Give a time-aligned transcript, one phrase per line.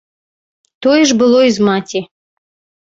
[0.85, 2.05] Тое ж было і з маці.